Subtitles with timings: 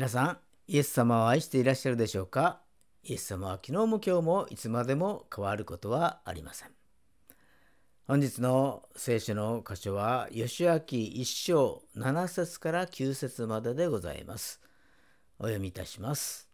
[0.00, 2.62] 皆さん、イエス様を愛していらっしゃるでしょうか？
[3.04, 6.70] イエス様は昨日も今日もいつまでも変わることはありません。
[8.08, 14.62] 本日の聖書の箇所は、吉明一章7節から9節まででございます。
[15.38, 16.48] お読みいたします。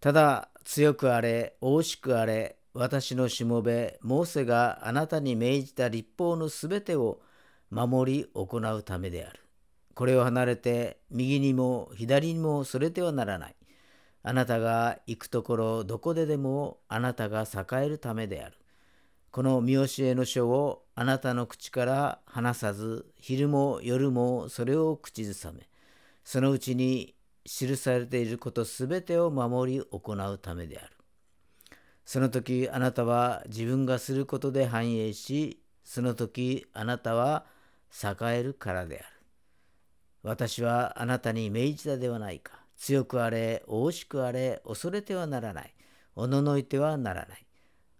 [0.00, 7.20] ただ、強くあれ、惜しくあれ、私のしもべ、モーセがあなたに命じた立法のすべてを
[7.68, 9.43] 守り行うためである。
[9.94, 13.56] これを離れて右にも左にもそれてはならない。
[14.22, 18.56] あなたが行くところどこででもあなたが栄えるためである。
[19.30, 25.68] この見教えの書をあなたの口から離さず、昼も夜もそれを口ずさめ、
[26.24, 27.14] そのうちに
[27.44, 30.92] 記されていることすべてを守り行うためである。
[32.04, 37.44] その時あなたは自分がすることで繁栄し、その時あなたは
[37.92, 39.13] 栄えるからである。
[40.24, 42.52] 私はあなたに命じたではないか。
[42.76, 45.74] 強くあれ、惜しくあれ、恐れてはならない。
[46.16, 47.46] おののいてはならない。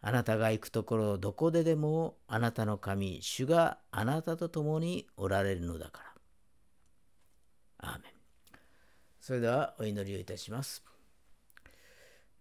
[0.00, 6.02] あなたが行くところどこででもあなたの神、主があなたと共におられるのだか
[7.78, 7.90] ら。
[7.90, 8.12] アーメン。
[9.20, 10.82] それではお祈りをいたします。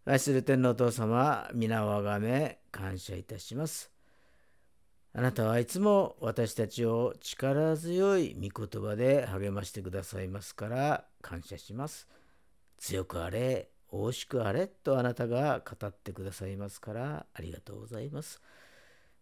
[0.05, 3.92] 愛する天皇お父様、皆をあがめ感謝いたします。
[5.15, 12.07] あなたはいつも私たちを力強い御言葉で励ましてくださいますから感謝します。
[12.79, 18.41] 強くあれ、惜しくあれとあなたが語ってくださいますからありがとうございます。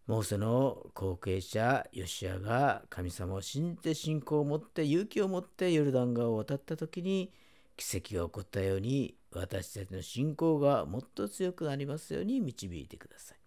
[0.06, 7.34] モーセの後継者ヨシアが神様を信じて信仰を持って勇気を持ってヨルダン川を渡った時に
[7.76, 13.41] 奇跡が起こったように私たちの信仰がもっと強くなりますように導いてください。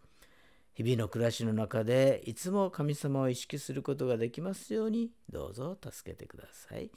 [0.75, 6.91] 日々の暮らしの中でいつも神様を意識することができますようにどうぞ助けてください。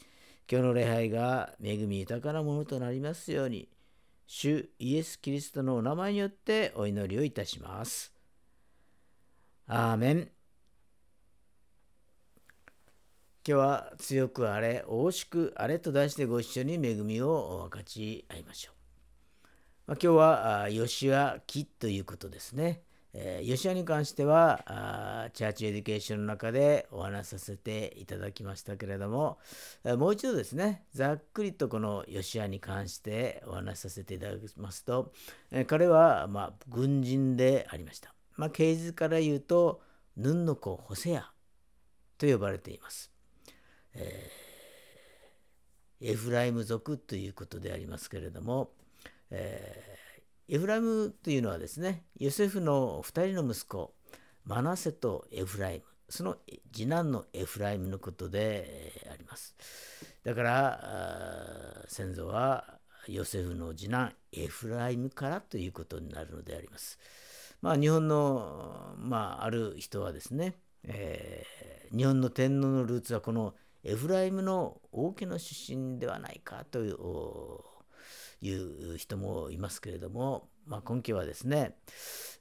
[0.51, 3.69] 今日の礼拝が恵み豊かなものとなりますように
[4.27, 8.13] 主イエス・キリストのお名前によってお祈りをいたします。
[9.67, 10.17] アーメン。
[10.17, 10.29] 今
[13.45, 18.75] 日は強くあれ、惜しくあれと題してご一緒に恵みを分かち合いましょう。
[19.87, 22.83] まあ、今日は、ヨシア記ということですね。
[23.15, 29.39] え、吉谷に関してはあチャーチエデュケーションの中でお話しさせていただきましたけれども、
[29.85, 35.13] もう一度ですねざっくりとこの吉谷に関してお話しさせていただきますと、
[35.51, 39.81] えー、彼は、まあ、軍人でありました、まあ、刑事から言うと
[40.17, 41.31] ヌンの子ホセア
[42.19, 43.11] と呼ばれています、
[43.95, 44.31] え
[46.01, 48.71] エフライム族ということでありますけれども、
[49.31, 49.99] え
[50.51, 53.95] エフライムというのはですね、ヨセフの2人の息子、
[54.45, 56.37] マナセとエフライム、その
[56.73, 59.55] 次男のエフライムのことであります。
[60.25, 62.79] だから、先祖は
[63.09, 66.99] ヨセフの次男エフライムからということになるのであります。
[67.61, 70.55] まあ、日本の、まあ、ある人はですね、
[70.85, 73.55] えー、日本の天皇のルーツはこの
[73.85, 76.97] エフライムの王家の出身ではないかという
[78.41, 81.77] いう人もいますけれども、まあ、根拠はですね、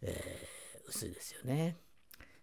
[0.02, 1.78] えー、薄いですよね。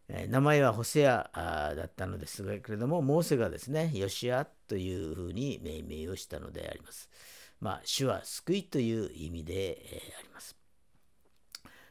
[0.09, 1.31] えー、名前はホセア
[1.77, 7.09] だったのですけれども、モーセがですね、ヨシアというふうに命名をしたのであります。
[7.61, 10.57] まあ、主は救いという意味で、えー、あります。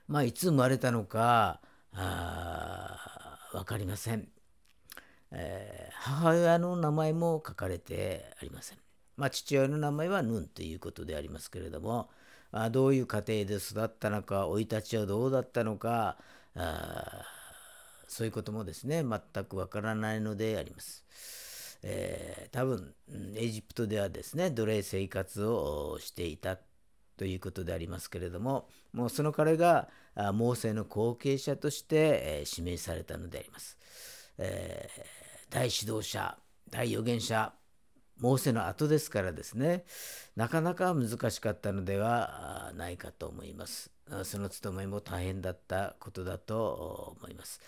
[0.07, 1.61] まあ、いつ生まれたのか
[3.51, 4.27] 分かりません、
[5.31, 8.82] えー、母親の名前も書かれてありません。
[9.17, 12.09] まあ、父親の名前はヌンということでありますけれども、
[12.51, 16.17] あ、どういう家庭で育ったのか生い立ちはどうだったのか
[16.55, 17.25] あ
[18.07, 21.03] そういうこともですね全くわからないのであります。
[21.85, 22.93] えー、多分
[23.35, 26.57] エジプトではですね奴隷生活をしていた
[27.17, 33.77] ということでありますけれどももうその彼がモーセの後継者として、えー、指名されたのであります。
[34.37, 36.37] えー、大指導者
[36.69, 37.51] 大預言者
[38.19, 39.85] モーセの後ですからですね、
[40.35, 43.91] なかなか難しかったのではないかと思います。
[44.23, 47.61] その務めも大変だったことだと思います。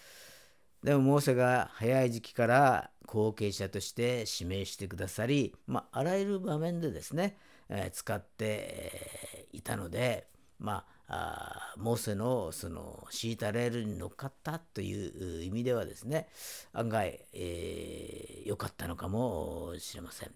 [0.83, 7.37] でも、モーセが早い時期から後継者として指名してくださり、まあ、あらゆる場面でですね、
[7.69, 10.27] えー、使っていたので、
[10.59, 16.27] まあ、あモーセのその敷いたレールに乗っかったという意味ではですね
[16.73, 20.31] 案外良、えー、かったのかもしれません。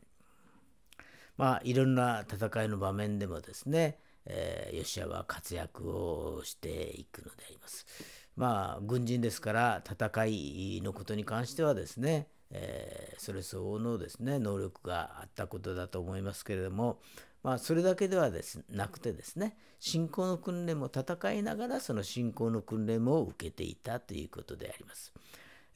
[1.37, 7.85] まあいろんな戦いの場面でもですね、えー、ヨシアは活躍をしていくのであります。
[8.35, 16.99] まあ軍人ですから戦いのことに関してはですね、えー、それ相応のですね能力があったことだと思いますけれども
[17.43, 25.13] まあ、それだけではですなくてですね信仰の訓練も戦いながらその信仰の訓練も受けていたということであります。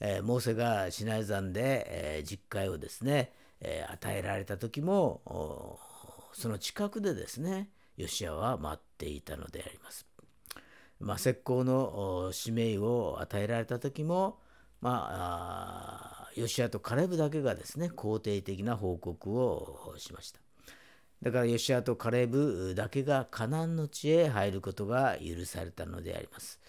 [0.00, 5.22] えー、モーセがシナイ山で、えー、実会をですね、えー、与えられた時も
[6.32, 10.06] その近くでですねヨシアは待っていたのであります。
[11.00, 14.38] まあ、石膏の使命を与えられた時も、
[14.80, 20.43] まあ、ヨシアとカレブだけがですね肯定的な報告をしました。
[21.24, 26.60] だからヨシアとカレブだけがカナンの地へ入ることが許されたのであります。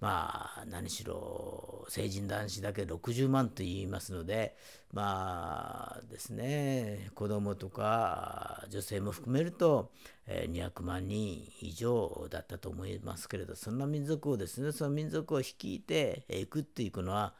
[0.00, 4.56] まあ何しろ成人男子だけ60万と言いますので
[4.92, 9.92] まあですね子供とか女性も含めると
[10.26, 17.34] 200万人以上だったと思いますけれどそんな民族をですねその民族を率いていくっていくのは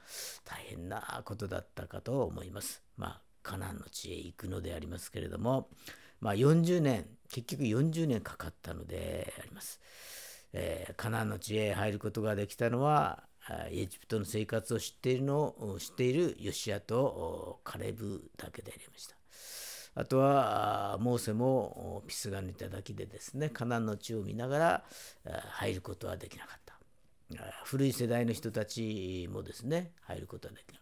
[0.45, 2.81] 大変なことだったかと思います。
[2.97, 5.69] まあカナンの地へ行くのでありますけれども
[6.23, 9.81] まあ40年結局40年かかったのであります。
[10.55, 13.25] えー、カナンの地へ入ることができたのは
[13.71, 19.17] エジプトの生活を知っているのを知っているヨシアとカレブだけでありました。
[19.95, 24.85] あとはモーセもピスガンの頂でですねカナンの地を見ながら
[25.51, 26.79] 入ることはできなかった。
[27.65, 30.82] 古い世代の人たちもですね入ることはできなかっ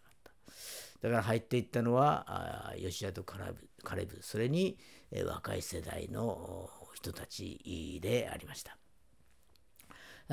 [1.01, 3.37] だから入っていったのはヨシアとカ
[3.95, 4.77] レブそれに
[5.25, 8.77] 若い世代の人たちでありました。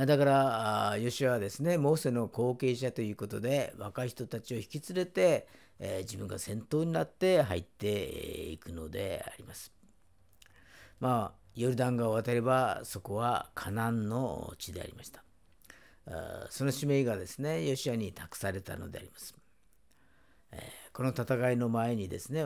[0.06, 5.48] だからヨシはですねモーセの後継者ということで若い人たちを引き連れて、
[5.80, 9.72] えー、自分が先頭になって入っていくのであります。
[11.00, 15.24] まあヨルダン川を渡ればそこはカナンの地でありました。
[16.50, 19.37] その使命がですねヨシアに託されたのであります。
[20.52, 22.44] え、この戦いの前にですね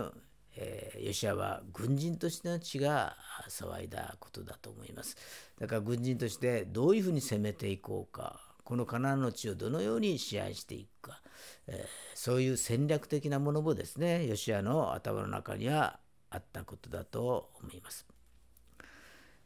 [0.55, 3.17] えー、ヨシアは軍人としての血が
[3.49, 5.17] 騒いだことだと思います。
[5.59, 11.21] だから軍人としてどういうふうに攻めていこうか、このカナンの地をどのように支配していくか、
[11.67, 15.99] えー、そういう戦略的なものもですね、ヨシアの頭の中には
[16.31, 18.07] あったことだと思います。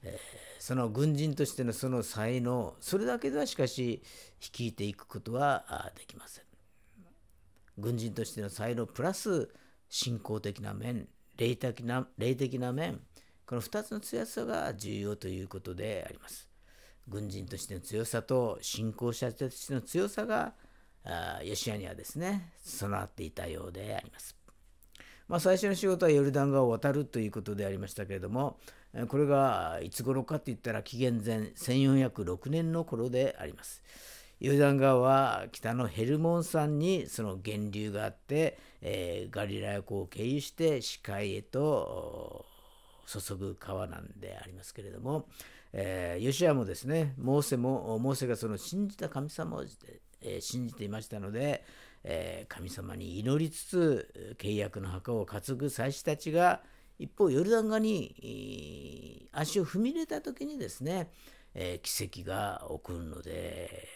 [0.02, 4.02] えー、その軍人としてのその才能、それだけではしかし
[4.40, 6.45] 率いていくことはできません。
[7.78, 9.48] 軍人としての才能プラス
[9.88, 13.00] 信仰的な面、霊的な霊的な面、
[13.46, 16.48] この2つの強さが重要ということであります。
[17.08, 20.54] 軍人としての強さと信仰者としての強さが
[21.44, 24.36] ヨシアにはですね、備わっていたようであります。
[25.28, 28.58] まあ、最初の仕事はヨルダン川を渡るということでありましたけれども、
[29.08, 33.82] これがいつ頃かといったら紀元前1406年の頃であります。
[34.38, 42.44] ヨルダン川は北のヘルモン山にその源流があって、えー、ガリラヤ湖を経由して視界へと
[43.06, 45.26] 注ぐ川なんでありますけれども、
[45.72, 49.64] えー、ヨシアもですねモーセもモーセがその信じた神様を、
[50.20, 51.64] えー、信じていましたので、
[52.04, 56.60] えー、神様に祈りつつ契約の墓を担ぐ祭司たちが
[56.98, 61.10] 一方ヨルダン川に足を踏み入れた時にですね、
[61.54, 63.86] え奇跡が起こるので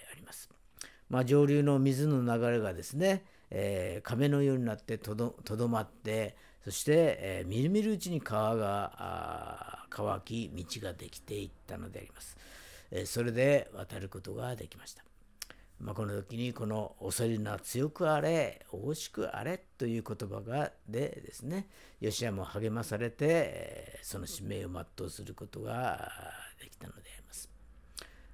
[1.09, 12.37] まあ、上流の水の流れがですね、えー、壁のようになってとどまってそして、えー、みるみるうちに川が乾き道ができていったのであります、
[12.91, 15.03] えー、それで渡ることができました、
[15.81, 21.67] まあ、この時にこの「恐れるな強くあれ大しくあれ」という言葉がでですね
[22.01, 26.13] ヨシアも励まされてその使命を全うすることが
[26.61, 27.20] できたのであります。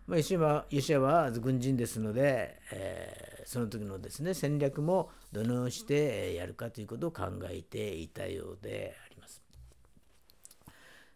[0.06, 9.42] まあ、ヨシはヨシアは軍人ですので、えー、その時のですね戦略もどのようにしてやるかということを考えていたようであります。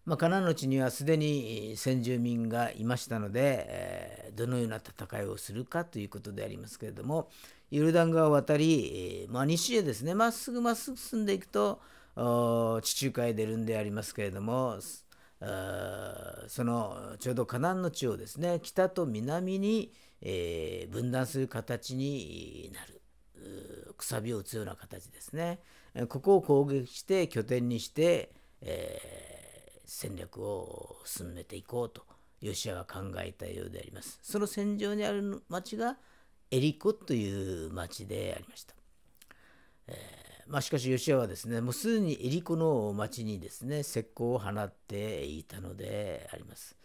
[0.07, 7.29] まあ、カナの地にはすでに先住民がいましたので、えー、どのような戦いをするかということでありますけれども
[7.71, 11.81] ヨルダン川を渡り、まあ、西へですねまっすぐまっすぐ進んでいくと
[12.83, 14.79] 地中海へ出るんでありますけれども
[16.51, 23.01] そのちょうど河南の地をですね北と南に、えー、分断する形になる
[23.97, 25.61] くさびを打つような形ですね。
[26.09, 32.03] ここを攻撃して拠点にして、えー、戦略を進めていこうと
[32.41, 34.19] ヨシアは考えたようであります。
[34.21, 35.99] その戦場にある町が
[36.51, 38.75] エリコという町でありました、
[39.87, 40.20] えー
[40.51, 46.77] まあ、しかし、ヨシアはですね、もうすでにエリコの町にですね、石膏を放っていたのであります。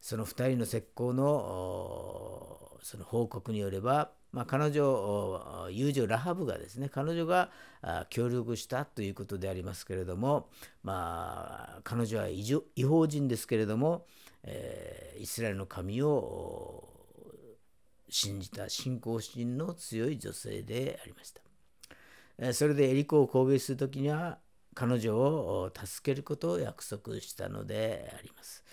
[0.00, 7.50] その2人の石膏のその報告によれば、まあ、彼女、友情ラハブがですね、彼女が
[8.08, 10.48] 協力したということでありますけれども、
[10.82, 14.06] まあ、彼女は違法人ですけれども、
[14.44, 16.88] えー、イスラエルの神を
[18.08, 21.43] 信じた信仰心の強い女性でありました。
[22.52, 24.38] それでエリコを攻撃する時には
[24.74, 28.64] 彼女を助けることを約束したのであります。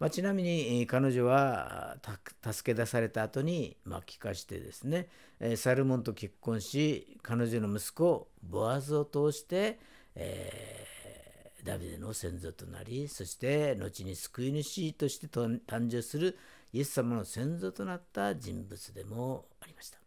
[0.00, 1.96] まあ、ちなみに彼女は
[2.42, 5.08] 助け出された後に巻き返してですね
[5.56, 9.78] サルモンと結婚し彼女の息子ボアズを通して、
[10.16, 16.36] えー、ダビデの先祖となりそして後に救い主として誕生する
[16.72, 19.98] イエス様の先祖となった人物でもありました。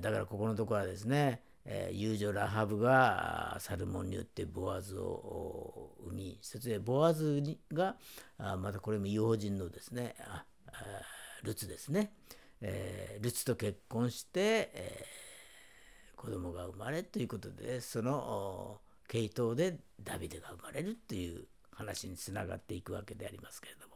[0.00, 7.42] だからここのところはですねえー、友情ラハブがサルモンによってボアズを生みそしてボアズ
[7.72, 7.96] が
[8.38, 10.44] あまたこれも違法人のですねあ
[11.42, 12.12] ルツですね、
[12.60, 23.94] えー、ルツと結婚して、えー、子供が生まれということでその系統でダビデが生まれるという話につながっていくわけでありますけれども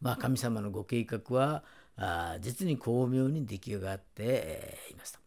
[0.00, 1.62] まあ神様のご計画は
[1.96, 5.20] あ実に巧妙に出来上がって、いました。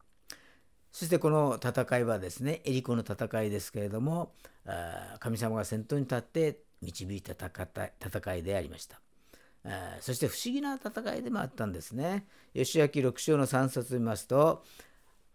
[0.94, 4.32] そしてこの戦いはですね、エリコの戦いですけれども、
[5.20, 9.02] 神様が先頭に立って導いた戦いでありました。
[10.02, 12.28] そして不思議な戦いでもあったんですね。
[12.54, 14.64] 吉明6章の3節を見ますと、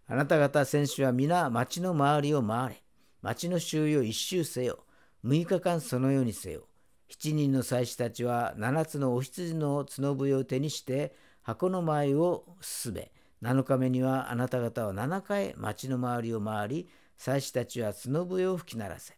[0.07, 2.83] あなた方選手は皆町の周りを回れ。
[3.21, 4.85] 町の周囲を一周せよ。
[5.25, 6.69] 6日間そのようにせよ。
[7.11, 13.11] 7人の祭司たちは7つのお羊の角笛を手にして箱の前を進め、
[13.43, 19.15] 7日目にはあなた方は7回町の周りを回り、祭司たちは角笛を吹き鳴らせ。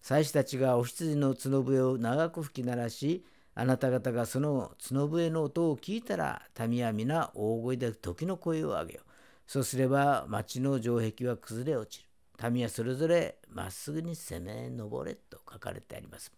[0.00, 9.00] 祭司たちがお羊の角笛を長く吹き鳴らし、あなた方がその角笛の音を聞いたら、民は皆大声で時の声を上げよ。
[9.46, 12.50] そうすれば町の城壁は崩れ落ちる。
[12.50, 16.30] 民はそれぞれまっすぐに攻め上れと書かれてあります。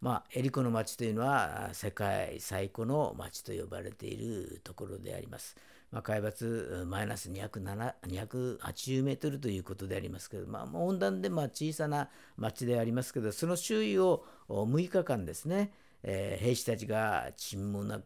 [0.00, 5.56] まあ、エリコの町というのは世界最古の町と呼ばれているところであります。
[5.92, 18.02] まあ、海抜マイナス280メートルということでありますけど、まあ、温暖でまあ小さな町でありますけど、その周囲を6日間ですね、えー、兵士たちが沈黙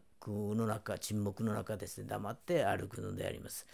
[0.55, 3.65] の中、沈黙の中ですね、黙って歩くのであります。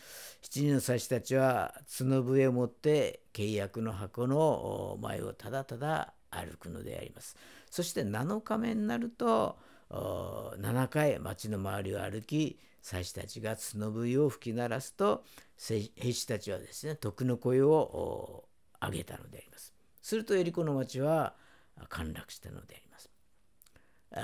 [0.44, 7.36] 7人の祭司たちは角笛を持って契約の箱の前をただただ歩くのであります。
[7.70, 9.58] そして7日目になると、
[9.90, 15.26] 7回町の周りを歩き、祭司たちが角笛を吹き鳴らすと
[15.58, 18.46] 兵士たちはですね徳の声を
[18.82, 19.74] 上げたのであります。
[20.02, 21.36] するとエリコの町は
[21.90, 23.10] 陥落したのであります。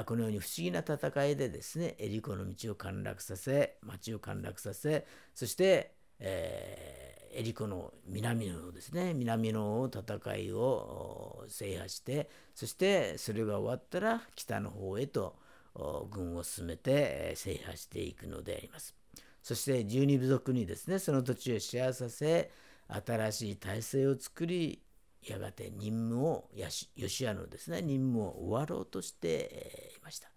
[0.06, 5.06] このように不思議な戦いでですねエリコの道を陥落させ町を陥落させ
[5.36, 15.36] そして、えー、エリコの南のですね南の戦いを制覇してそしてそれが終わったら北の方へと
[15.76, 18.96] 軍を進めて制覇していくのであります。
[19.42, 22.50] そして十二部族にですねその土地をシェアさせ
[22.88, 24.82] 新しい体制を作り
[25.22, 26.50] やがて任務を
[26.96, 30.30] 吉アのですね任務を終わろうとしていました。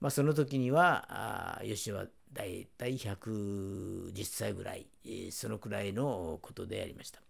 [0.00, 4.86] まあ、その時には吉アは大体110歳ぐらい
[5.30, 7.20] そのくらいのことでありました。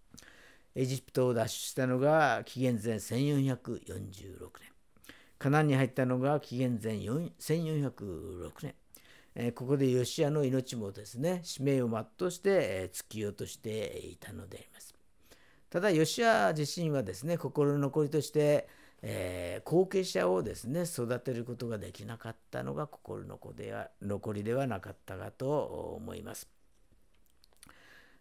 [0.74, 3.56] エジプトを脱出したのが紀元前1446
[4.60, 4.69] 年。
[5.40, 8.74] カナンに入ったのが紀元前1406年。
[9.34, 14.94] えここでヨシアの命もですね、使命を全うして、え突き落としていたのであります。
[15.70, 18.68] ただ、ヨシア自身はですね、心の残りとして、
[19.00, 26.50] えー、後継者をですね、育てることができなかったのが心のでは残りではなかったかと思います。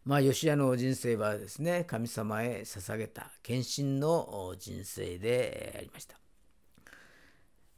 [0.05, 6.17] まあ、ヨシアの人生はですね、神様へ捧げた献身の人生でありました。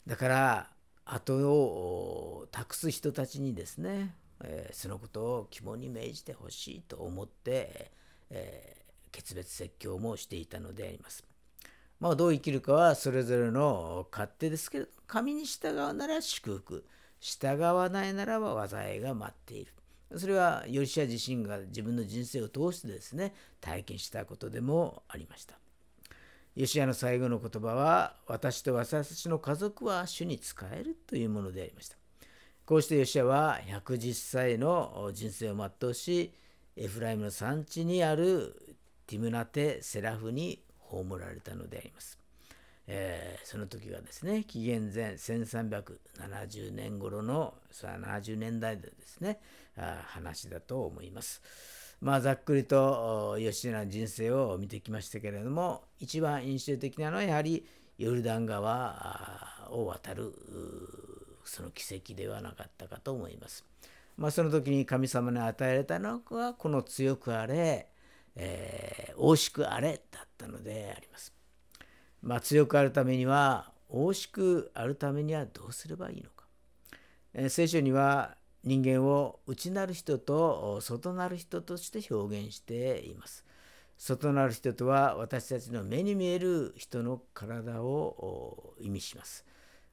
[0.07, 0.69] だから
[1.05, 7.91] 後を託す人たちにですね、えー、そのことを肝に銘じてほしいと思って、
[8.29, 11.23] えー、決別説教もしていたのであります。
[11.99, 16.83] まあ、どう生きるかはそれぞれの勝手ですけど神に従うなら祝福
[17.19, 19.71] 従わないならば災いが待っている。
[20.17, 25.60] それはヨリシア自身が自分の人生を通してですね体験したことでもありました。
[26.55, 31.95] ヨシアの最後の言葉は、私と私たちの家族は主に仕えるというものでありました。
[32.65, 36.33] こうしてヨシアは110歳の人生を全うし、
[36.75, 38.77] エフライムの産地にある
[39.07, 42.17] ティムナテ・セラフに葬られたのであります。
[42.87, 49.39] えー、その時がですね紀元前1370年頃の70年代でですね
[49.77, 51.41] あ話だと思います。
[52.01, 57.65] まあざっくりと吉野の人生を見てきましたけれども一番印象的なのはやはり
[57.97, 60.33] ヨルダン川を渡る
[61.45, 63.65] その奇跡ではなかったかと思います。
[64.17, 67.87] まあ、その時に神様に与えられたのはこの強くあれ、
[68.35, 71.33] えー、大しくあれだったのであります。
[72.21, 76.45] まあ、強くあるためには大しくあるためにはどうすればいいのか。
[77.33, 83.43] えー、聖書には人間を内なる人と外なる人として表現しています。
[83.97, 89.45] 外なる人とは私たちの目に見える人の体を意味します。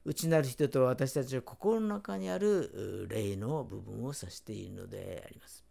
[0.05, 5.63] 内なる人とは私たちの心の中にある霊の部分を指しているのであります。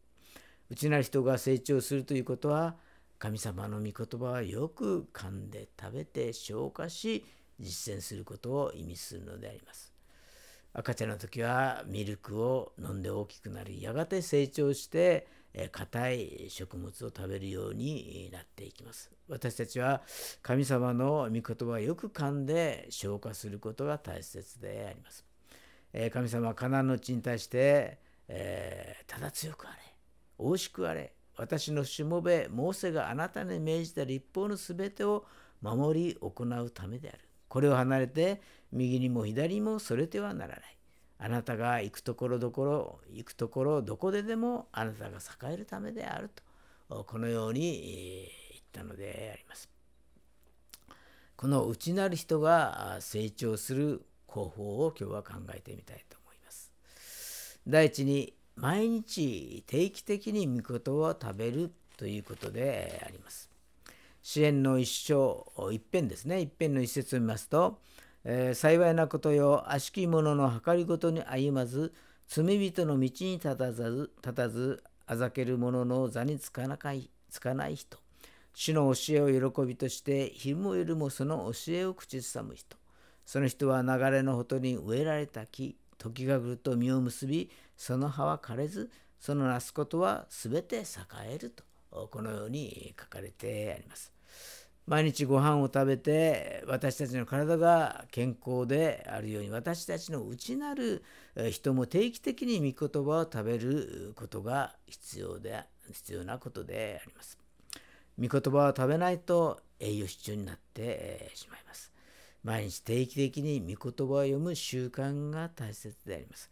[0.70, 2.76] 内なる人が成長するということは
[3.18, 7.24] 神様の御言葉はよく噛んで食べて消化し
[7.58, 9.97] 実践することを意味するのであります。
[10.72, 15.26] 赤ちゃんの時はミルクを飲んで大きくなりやがて成長して
[15.72, 19.10] 硬い食物を食べるようになっていきます。
[19.28, 20.02] 私たちは
[20.42, 25.24] 神様の御言葉をよく噛んで消化することが大切であります。
[26.12, 27.98] 神様はカナンの地に対して、
[28.28, 29.78] えー、ただ強くあれ、
[30.36, 35.24] 大しくあれ、私のしもべ、モーセがあなたに命じた立法のすべてを
[35.62, 37.27] 守り行うためである。
[37.48, 38.40] これを離れて
[38.72, 40.78] 右にも左にもそれてはならない。
[41.20, 46.30] あなたが行くところどころ、行くところどこででもあなたが栄えるためである
[46.88, 49.68] と、このように言ったのであります。
[51.36, 56.72] この内なる人が成長する方法を今日は考えてみたいと思います。
[57.66, 63.47] 第一に、毎日定期的に御事を食べるということであります。
[64.22, 66.40] 支援の一章一辺ですね。
[66.40, 67.78] 一辺の一節を見ますと
[68.24, 71.94] えー、幸いなことよ悪しき者の計りごとに歩まず
[72.26, 77.96] 罪人の道に立たず立たずあざける者の座につかなかいつかない人。
[78.52, 82.76] 主の教えを喜びとして昼も夜もその教えを口ずさむ人。
[83.24, 90.82] その人は流れのほとに植えられた木時が来ると実を結びその葉は枯れずそのなすことはすべて栄
[91.30, 91.67] えると。
[92.06, 94.12] このように書かれてあります。
[94.86, 101.04] 毎日ご飯を食べて私たちの体が健康であるように私たちの内なる
[101.50, 107.38] 人も定期的に御言葉を食べることが必要で必要なことであります。
[108.18, 111.92] 御言葉を食べないと栄養失調になってしまいます。
[112.42, 116.50] 毎日定期的に御言葉を読む習慣が大切であります。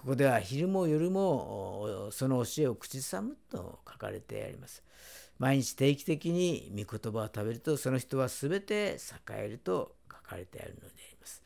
[0.00, 4.82] ここでは昼も夜もその教えを口ずさむと書かれてあります。
[5.38, 8.98] 毎日定期的に御言葉を食べるとその人は全て栄
[9.44, 11.42] えると書かれてあるのであります。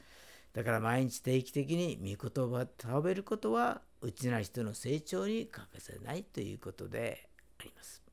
[0.53, 8.05] だから毎日定期的に御言葉を食べることは内な人の成長に欠かせないということであります。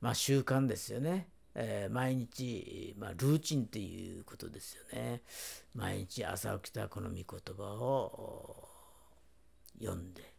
[0.00, 1.28] まあ習慣ですよね。
[1.54, 5.20] えー、毎日、まあ、ルーチンということですよね。
[5.74, 8.63] 毎日朝起きたこの御言葉を
[9.80, 10.34] 読んで、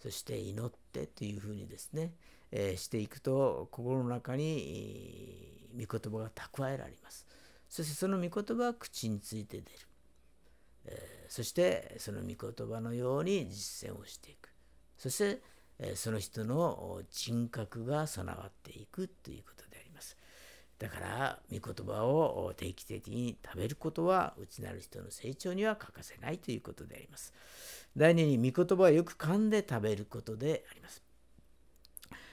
[0.00, 2.12] そして祈ってというふうにですね、
[2.50, 7.26] えしていくと心の中に御言葉が蓄えられます。
[7.68, 9.78] そしてその御言葉は口について出る、
[10.86, 14.50] えそしてその御言葉のように実践をしていく。
[14.96, 15.42] そして、
[15.78, 20.16] えその人の人格が備わっていくということであります。
[20.78, 27.32] だから御言葉を定期的に食べることは内なる人の成長には欠かせないということであります。
[27.98, 31.02] 第二に御言葉をよく噛んで食べることであります。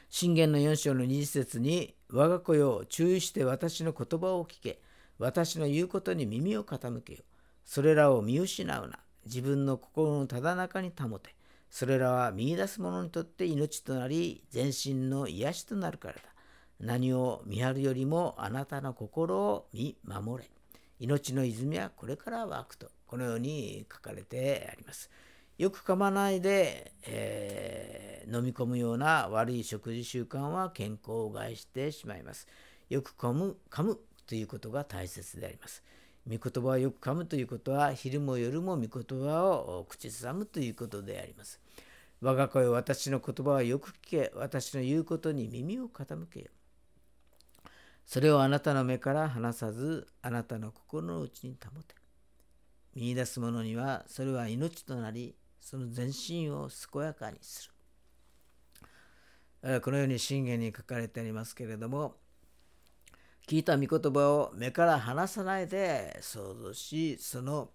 [0.10, 4.80] 信玄の4章の2節に「我が子よ注意して私の言葉を聞け。
[5.18, 7.24] 私の言うことに耳を傾けよ。
[7.64, 9.00] それらを見失うな。
[9.26, 11.34] 自分の心のただ中に保て。
[11.72, 16.22] それらは見いだす者にとって命となり全身の癒しとなるからだ。
[16.80, 20.50] 何を見張るよりもあなたの心を見守れ。
[21.00, 25.10] 命の泉はこれから湧くとこのように書かれてあります。
[25.58, 32.48] よく噛まないで、えー、飲み込むような悪い食事習慣は健康を害してしまいます。
[32.90, 35.84] よく噛む噛むということが大切であります。
[36.28, 41.62] 御言葉をよく噛むということは、昼も夜も御言葉を口ずさむということであります。
[42.20, 46.48] 我が子よ、私の言葉はよく聞け、私の言うことに耳を傾けよ。
[48.06, 51.96] それをあなたの目から離さず、あなたの心の内に保て。
[52.96, 57.72] 見出す者には、それは命となり、その全身を健やかにす
[59.64, 59.82] る。
[59.82, 62.18] このように信玄に書かれてありますけれども、
[63.48, 67.72] 聞いた御言葉を目から離さないで想像しその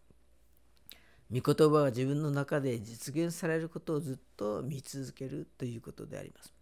[1.33, 6.55] 御言葉が自分の中で実現されることをずっと見続けるということであります。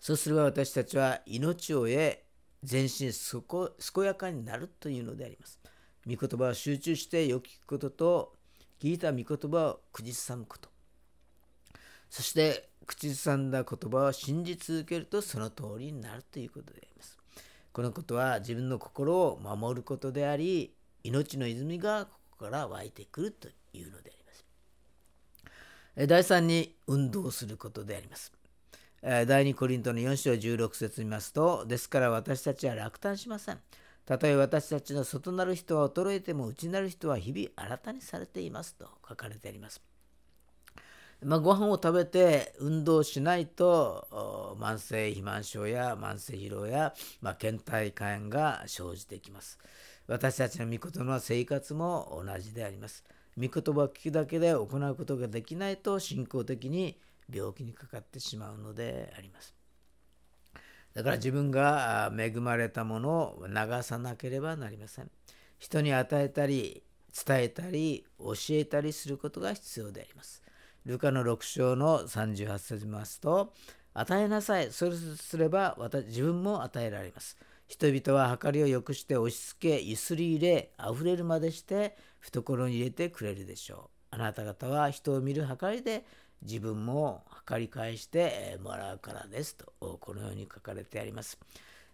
[0.00, 2.18] そうすれば私たちは命を得
[2.62, 5.58] 全身健やかになるというのであります。
[6.06, 8.43] 御言葉を集中してよく聞くことと
[8.80, 10.68] 聞いた御言葉を口ずさむこと
[12.10, 17.18] そして口ずさんだ言葉を信じ続けるとその通りになるということであります。
[17.72, 24.32] このことは自分の心を守ることであり命の泉がここから湧いてくるというのでありま
[26.06, 26.06] す。
[26.06, 28.32] 第3に運動することであります。
[29.02, 33.58] 第2コリントの4章16節見ますと、ですから私たちは落胆しません。
[34.06, 39.82] たとえ私たちの外なる人は衰えても内なる人は日々新たにされていますと書かれてあります。
[41.22, 49.58] まあ、ご飯を食べて運動しないと慢性肥満症や慢性疲労や、まあ、倦怠感が生じてきます。
[50.06, 53.04] 私たちの御言の生活も同じであります。
[53.38, 57.00] 御言葉を聞くだけで行うことができないと信仰的に
[57.32, 59.63] 病気にかかってしまうのであります。
[60.94, 65.10] だから自分が恵まれたものを流さなければなりません。
[65.58, 66.82] 人に与えたり、
[67.26, 70.42] 伝えたり、教えたりすることが必要であります。
[70.84, 73.52] ルカの6章の38節見ますと、
[73.92, 74.70] 与えなさい。
[74.70, 77.36] それすれば私自分も与えられます。
[77.66, 84.14] 人々は計りを良くして押し付け、ゆすり入れ、あふれるまでして懐に入れてくれるでしょう。
[84.14, 86.04] あなた方は人を見る計りで
[86.42, 91.38] 自分も測り返してもらうからですとこのように書かれてあります。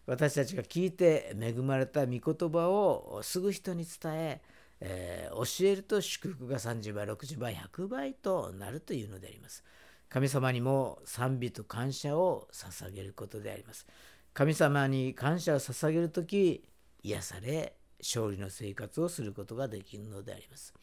[0.07, 4.41] 私たちが聞いて恵まれた御言葉をすぐ人に伝え
[4.81, 9.63] えー、教えると祝福が30倍60倍100倍となるというのであります。
[10.09, 13.87] 神様にも賛美と感謝を捧げることであります。
[14.33, 16.65] 神様に感謝を捧げる時
[17.03, 20.75] 癒され勝利の生活をすることができるのであります。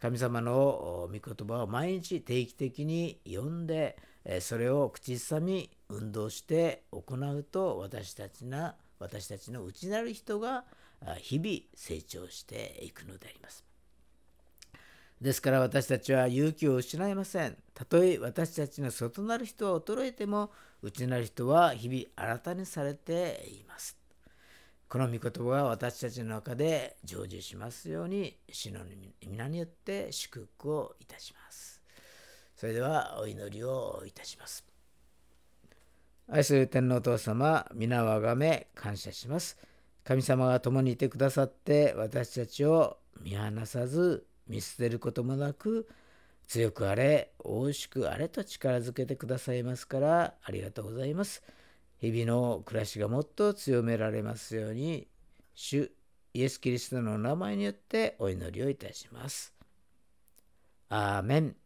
[0.00, 3.98] 神様の御言葉を毎日定期的に読んで
[4.40, 10.64] それを口ずさみ運動して行うと私たちな私たちの内なる人が
[11.18, 13.64] 日々成長していくのであります。
[15.20, 17.56] ですから私たちは勇気を失いません。
[17.74, 20.50] たとえ私たちの外なる人は衰えても
[20.82, 23.99] 内なる人は日々新たにされています。
[24.90, 28.80] この御言葉が私たちの中で成就しますように、主の
[29.24, 31.80] 皆によって祝福をいたします。
[32.56, 34.64] それではお祈りをいたします。
[36.28, 39.56] 愛する天皇お父様、皆をあがめ感謝します。
[40.02, 45.88] 神様が共にいてくださって私たちを見放さず見捨てることもなく
[46.48, 51.44] 強くあれ、大しくあれと力づけてくださいますからありがとうございます。
[52.00, 55.08] 日々の暮らしがもっと強められますように、
[55.54, 55.92] 主
[56.32, 59.52] イエス・キリストの名前によってお祈りをいたします。
[60.88, 61.59] アーメン。